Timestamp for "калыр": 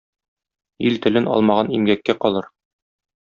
2.25-2.49